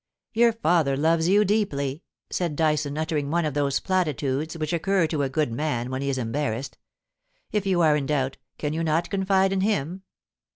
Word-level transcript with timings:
* 0.21 0.25
Your 0.33 0.51
father 0.51 0.97
loves 0.97 1.29
you 1.29 1.45
deeply,' 1.45 2.01
said 2.31 2.55
Dyson, 2.55 2.97
uttering 2.97 3.29
one 3.29 3.45
of 3.45 3.53
those 3.53 3.79
platitudes 3.79 4.57
which 4.57 4.73
occur 4.73 5.05
to 5.05 5.21
a 5.21 5.29
good 5.29 5.51
man 5.51 5.91
when 5.91 6.01
he 6.01 6.09
is 6.09 6.17
embarrassed. 6.17 6.79
* 7.15 7.19
If 7.51 7.67
you 7.67 7.81
are 7.81 7.95
in 7.95 8.07
doubt, 8.07 8.37
can 8.57 8.73
you 8.73 8.83
not 8.83 9.11
confide 9.11 9.53
in 9.53 9.61
him? 9.61 10.01